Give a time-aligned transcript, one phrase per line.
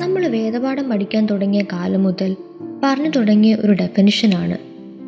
[0.00, 2.36] നമ്മൾ വേദപാഠം പഠിക്കാൻ തുടങ്ങിയ കാലം മുതൽ
[2.84, 4.58] പറഞ്ഞു തുടങ്ങിയ ഒരു ഡെഫിനിഷനാണ്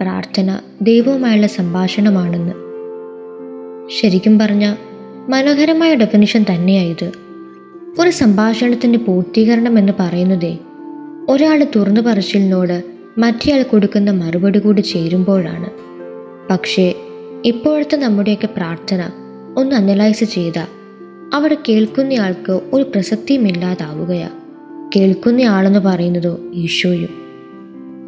[0.00, 2.52] പ്രാർത്ഥന ദൈവവുമായുള്ള സംഭാഷണമാണെന്ന്.
[4.00, 4.74] ശരിക്കും പറഞ്ഞ
[5.28, 7.12] മനോഹരമായ ഡെഫിനിഷൻ തന്നെയായത്
[8.00, 10.58] ഒരു സംഭാഷണത്തിന്റെ പൂർത്തീകരണം എന്ന് പറയുന്നതേ
[11.28, 12.84] ഒരാൾ തുറന്നു പറച്ചിലിനോട്
[13.18, 15.70] മറ്റേയാൾ കൊടുക്കുന്ന മറുപടി കൂടി ചേരുമ്പോഴാണ്.
[16.50, 16.94] പക്ഷേ
[17.44, 19.10] ഇപ്പോഴത്തെ നമ്മുടെയൊക്കെ പ്രാർത്ഥന
[19.56, 20.66] ഒന്ന് അനലൈസ് ചെയ്താൽ
[21.34, 24.41] അവിടെ കേൾക്കുന്നയാൾക്ക് ഒരു പ്രസക്തിയും ഇല്ലാതാവുകയാണ്
[24.96, 27.08] കേൾക്കുന്നയാളെന്ന് പറയുന്നതോ ഈശോയും.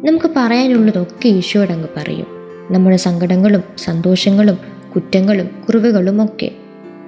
[0.05, 2.27] നമുക്ക് പറയാനുള്ളതൊക്കെ ഈശോയോട് അങ്ങ് പറയും.
[2.71, 4.57] നമ്മുടെ സങ്കടങ്ങളും സന്തോഷങ്ങളും
[4.95, 6.51] കുറ്റങ്ങളും കുറവുകളും ഒക്കെ.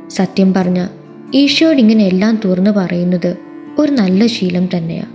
[0.10, 0.88] സത്യം പറഞ്ഞ
[1.36, 3.38] ഈശോയോട് ഇങ്ങനെ എല്ലാം തുറന്നു പറയുന്നത്
[3.80, 5.14] ഒരു നല്ല ശീലം തന്നെയാണ്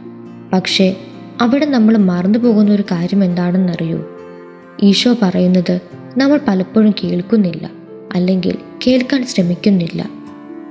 [0.52, 0.96] പക്ഷേ
[1.40, 4.06] അവിടെ നമ്മൾ മറന്നു പോകുന്ന ഒരു കാര്യം എന്താണെന്നറിയോ?
[4.82, 5.80] ഈശോ പറയുന്നത്
[6.16, 7.70] നമ്മൾ പലപ്പോഴും കേൾക്കുന്നില്ല
[8.14, 10.10] അല്ലെങ്കിൽ കേൾക്കാൻ ശ്രമിക്കുന്നില്ല.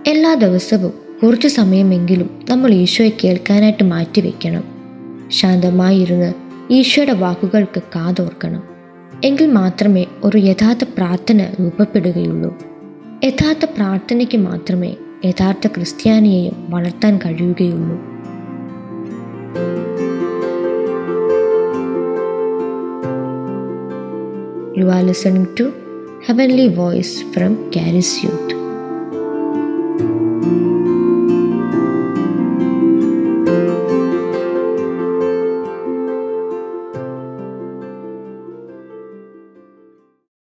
[0.07, 4.63] എല്ലാ ദിവസവും കുറച്ച് സമയമെങ്കിലും നമ്മൾ ഈശോയെ കേൾക്കാനായിട്ട് മാറ്റിവെക്കണം.
[5.29, 6.33] ശാന്തമായിരുന്ന്
[6.73, 8.63] ഈശോയുടെ വാക്കുകൾക്ക് കാതോർക്കണം.
[9.23, 12.57] എങ്കിൽ മാത്രമേ ഒരു യഥാർത്ഥ പ്രാർത്ഥന രൂപപ്പെടുകയുള്ളൂ.
[13.23, 17.99] യഥാർത്ഥ പ്രാർത്ഥനയ്ക്ക് മാത്രമേ യഥാർത്ഥ ക്രിസ്ത്യാനിയെയും വളർത്താൻ കഴിയുകയുള്ളൂ.
[24.79, 25.67] You are listening to
[26.29, 28.60] Heavenly Voice from Caris Youth.